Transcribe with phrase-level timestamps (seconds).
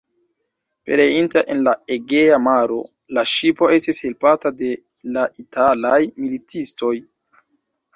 [0.87, 2.79] Pereinta en la Egea maro,
[3.19, 4.75] la ŝipo estis helpata de
[5.19, 6.97] la italaj militistoj.